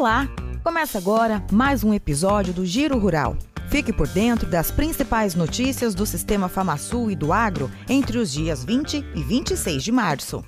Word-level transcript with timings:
Olá! 0.00 0.26
Começa 0.64 0.96
agora 0.96 1.44
mais 1.52 1.84
um 1.84 1.92
episódio 1.92 2.54
do 2.54 2.64
Giro 2.64 2.98
Rural. 2.98 3.36
Fique 3.68 3.92
por 3.92 4.08
dentro 4.08 4.48
das 4.48 4.70
principais 4.70 5.34
notícias 5.34 5.94
do 5.94 6.06
sistema 6.06 6.48
FamaSul 6.48 7.10
e 7.10 7.14
do 7.14 7.34
agro 7.34 7.70
entre 7.86 8.16
os 8.16 8.32
dias 8.32 8.64
20 8.64 9.04
e 9.14 9.22
26 9.22 9.84
de 9.84 9.92
março. 9.92 10.42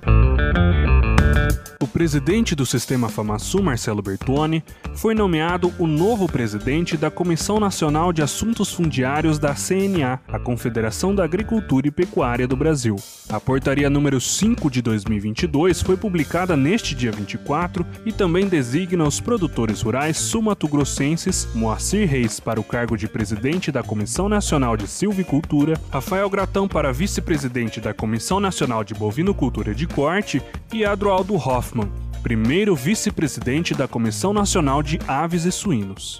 Presidente 1.97 2.55
do 2.55 2.63
Sistema 2.63 3.09
FamaSul, 3.09 3.63
Marcelo 3.63 4.03
Bertoni, 4.03 4.63
foi 4.93 5.15
nomeado 5.15 5.73
o 5.79 5.87
novo 5.87 6.27
presidente 6.27 6.95
da 6.95 7.09
Comissão 7.09 7.59
Nacional 7.59 8.13
de 8.13 8.21
Assuntos 8.21 8.71
Fundiários 8.71 9.39
da 9.39 9.55
CNA, 9.55 10.19
a 10.27 10.37
Confederação 10.37 11.15
da 11.15 11.23
Agricultura 11.23 11.87
e 11.87 11.91
Pecuária 11.91 12.47
do 12.47 12.55
Brasil. 12.55 12.95
A 13.29 13.39
portaria 13.39 13.89
número 13.89 14.21
5 14.21 14.69
de 14.69 14.81
2022 14.81 15.81
foi 15.81 15.97
publicada 15.97 16.55
neste 16.55 16.93
dia 16.93 17.11
24 17.11 17.83
e 18.05 18.11
também 18.11 18.47
designa 18.47 19.03
os 19.03 19.19
produtores 19.19 19.81
rurais 19.81 20.17
sumatogrossenses 20.17 21.47
Moacir 21.55 22.07
Reis 22.07 22.39
para 22.39 22.59
o 22.59 22.63
cargo 22.63 22.95
de 22.95 23.07
presidente 23.07 23.71
da 23.71 23.81
Comissão 23.81 24.29
Nacional 24.29 24.77
de 24.77 24.87
Silvicultura, 24.87 25.73
Rafael 25.89 26.29
Gratão 26.29 26.67
para 26.67 26.93
vice-presidente 26.93 27.81
da 27.81 27.91
Comissão 27.91 28.39
Nacional 28.39 28.83
de 28.83 28.93
Bovinocultura 28.93 29.73
de 29.73 29.87
Corte 29.87 30.43
e 30.71 30.85
Adroaldo 30.85 31.33
Hoff 31.33 31.57
Hoffman, 31.67 31.86
primeiro 32.27 32.75
vice-presidente 32.75 33.73
da 33.73 33.87
Comissão 33.87 34.33
Nacional 34.33 34.83
de 34.83 34.99
Aves 35.07 35.45
e 35.45 35.51
Suínos. 35.51 36.19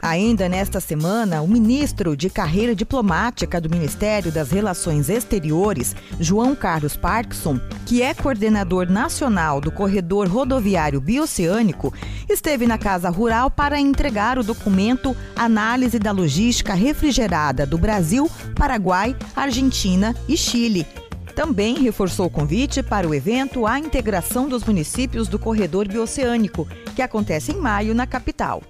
Ainda 0.00 0.48
nesta 0.48 0.80
semana, 0.80 1.42
o 1.42 1.46
ministro 1.46 2.16
de 2.16 2.30
Carreira 2.30 2.74
Diplomática 2.74 3.60
do 3.60 3.68
Ministério 3.68 4.32
das 4.32 4.50
Relações 4.50 5.10
Exteriores, 5.10 5.94
João 6.18 6.54
Carlos 6.54 6.96
Parkinson, 6.96 7.60
que 7.84 8.00
é 8.00 8.14
coordenador 8.14 8.90
nacional 8.90 9.60
do 9.60 9.70
Corredor 9.70 10.26
Rodoviário 10.28 10.98
Bioceânico, 10.98 11.92
esteve 12.26 12.66
na 12.66 12.78
Casa 12.78 13.10
Rural 13.10 13.50
para 13.50 13.78
entregar 13.78 14.38
o 14.38 14.42
documento 14.42 15.14
Análise 15.36 15.98
da 15.98 16.10
Logística 16.10 16.72
Refrigerada 16.72 17.66
do 17.66 17.76
Brasil, 17.76 18.30
Paraguai, 18.56 19.14
Argentina 19.36 20.16
e 20.26 20.38
Chile, 20.38 20.86
também 21.32 21.78
reforçou 21.78 22.26
o 22.26 22.30
convite 22.30 22.82
para 22.82 23.08
o 23.08 23.14
evento 23.14 23.66
A 23.66 23.78
Integração 23.78 24.48
dos 24.48 24.64
Municípios 24.64 25.28
do 25.28 25.38
Corredor 25.38 25.88
Bioceânico, 25.88 26.68
que 26.94 27.02
acontece 27.02 27.52
em 27.52 27.56
maio 27.56 27.94
na 27.94 28.06
capital. 28.06 28.62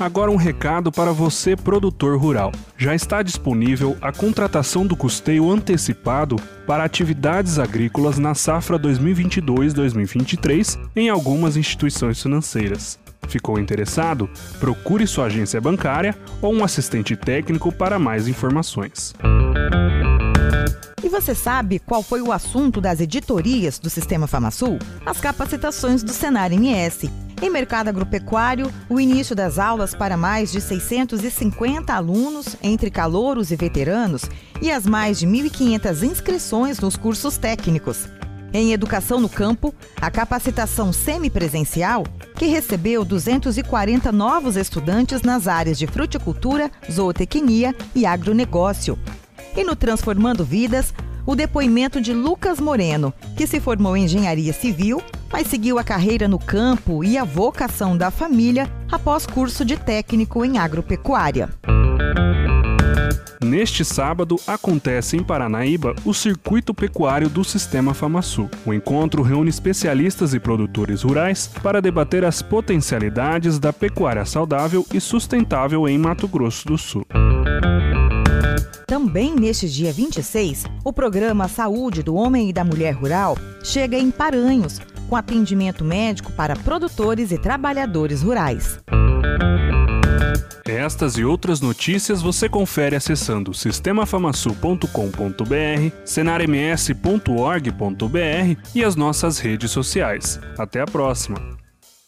Agora 0.00 0.30
um 0.30 0.36
recado 0.36 0.92
para 0.92 1.12
você, 1.12 1.56
produtor 1.56 2.16
rural. 2.16 2.52
Já 2.76 2.94
está 2.94 3.20
disponível 3.20 3.96
a 4.00 4.12
contratação 4.12 4.86
do 4.86 4.94
custeio 4.94 5.50
antecipado 5.50 6.36
para 6.64 6.84
atividades 6.84 7.58
agrícolas 7.58 8.16
na 8.16 8.32
safra 8.32 8.78
2022-2023 8.78 10.78
em 10.94 11.08
algumas 11.08 11.56
instituições 11.56 12.22
financeiras. 12.22 12.96
Ficou 13.26 13.58
interessado? 13.58 14.30
Procure 14.60 15.04
sua 15.04 15.26
agência 15.26 15.60
bancária 15.60 16.16
ou 16.40 16.54
um 16.54 16.62
assistente 16.62 17.16
técnico 17.16 17.72
para 17.72 17.98
mais 17.98 18.28
informações. 18.28 19.12
E 21.08 21.10
você 21.10 21.34
sabe 21.34 21.78
qual 21.78 22.02
foi 22.02 22.20
o 22.20 22.30
assunto 22.30 22.82
das 22.82 23.00
editorias 23.00 23.78
do 23.78 23.88
Sistema 23.88 24.26
FamaSul? 24.26 24.78
As 25.06 25.18
capacitações 25.18 26.02
do 26.02 26.12
Senar 26.12 26.52
MS. 26.52 27.10
Em 27.40 27.48
mercado 27.48 27.88
agropecuário, 27.88 28.70
o 28.90 29.00
início 29.00 29.34
das 29.34 29.58
aulas 29.58 29.94
para 29.94 30.18
mais 30.18 30.52
de 30.52 30.60
650 30.60 31.94
alunos, 31.94 32.56
entre 32.62 32.90
calouros 32.90 33.50
e 33.50 33.56
veteranos, 33.56 34.24
e 34.60 34.70
as 34.70 34.84
mais 34.84 35.18
de 35.18 35.26
1.500 35.26 36.02
inscrições 36.02 36.78
nos 36.78 36.94
cursos 36.94 37.38
técnicos. 37.38 38.06
Em 38.52 38.74
Educação 38.74 39.18
no 39.18 39.30
Campo, 39.30 39.74
a 39.98 40.10
capacitação 40.10 40.92
semipresencial, 40.92 42.04
que 42.36 42.44
recebeu 42.44 43.02
240 43.02 44.12
novos 44.12 44.56
estudantes 44.56 45.22
nas 45.22 45.48
áreas 45.48 45.78
de 45.78 45.86
fruticultura, 45.86 46.70
zootecnia 46.92 47.74
e 47.94 48.04
agronegócio. 48.04 48.98
E 49.56 49.64
no 49.64 49.74
Transformando 49.74 50.44
Vidas, 50.44 50.92
o 51.26 51.34
depoimento 51.34 52.00
de 52.00 52.14
Lucas 52.14 52.58
Moreno, 52.58 53.12
que 53.36 53.46
se 53.46 53.60
formou 53.60 53.96
em 53.96 54.04
engenharia 54.04 54.52
civil, 54.52 55.02
mas 55.30 55.46
seguiu 55.46 55.78
a 55.78 55.84
carreira 55.84 56.26
no 56.26 56.38
campo 56.38 57.04
e 57.04 57.18
a 57.18 57.24
vocação 57.24 57.96
da 57.96 58.10
família 58.10 58.66
após 58.90 59.26
curso 59.26 59.64
de 59.64 59.76
técnico 59.76 60.44
em 60.44 60.56
agropecuária. 60.56 61.50
Neste 63.44 63.84
sábado 63.84 64.36
acontece 64.46 65.16
em 65.16 65.22
Paranaíba 65.22 65.94
o 66.04 66.12
Circuito 66.12 66.74
Pecuário 66.74 67.28
do 67.28 67.44
Sistema 67.44 67.94
FamaSul. 67.94 68.50
O 68.66 68.74
encontro 68.74 69.22
reúne 69.22 69.48
especialistas 69.48 70.34
e 70.34 70.40
produtores 70.40 71.02
rurais 71.02 71.50
para 71.62 71.80
debater 71.80 72.24
as 72.24 72.42
potencialidades 72.42 73.58
da 73.58 73.72
pecuária 73.72 74.24
saudável 74.24 74.84
e 74.92 75.00
sustentável 75.00 75.88
em 75.88 75.96
Mato 75.96 76.26
Grosso 76.26 76.66
do 76.66 76.76
Sul. 76.76 77.06
Também 78.88 79.34
neste 79.34 79.68
dia 79.68 79.92
26, 79.92 80.64
o 80.82 80.92
programa 80.94 81.46
Saúde 81.46 82.02
do 82.02 82.14
Homem 82.14 82.48
e 82.48 82.54
da 82.54 82.64
Mulher 82.64 82.94
Rural 82.94 83.36
chega 83.62 83.98
em 83.98 84.10
Paranhos, 84.10 84.80
com 85.10 85.14
atendimento 85.14 85.84
médico 85.84 86.32
para 86.32 86.56
produtores 86.56 87.30
e 87.30 87.36
trabalhadores 87.36 88.22
rurais. 88.22 88.80
Estas 90.64 91.18
e 91.18 91.24
outras 91.24 91.60
notícias 91.60 92.22
você 92.22 92.48
confere 92.48 92.96
acessando 92.96 93.52
sistemafamasul.com.br, 93.52 95.94
senarms.org.br 96.06 98.60
e 98.74 98.82
as 98.82 98.96
nossas 98.96 99.38
redes 99.38 99.70
sociais. 99.70 100.40
Até 100.56 100.80
a 100.80 100.86
próxima! 100.86 101.67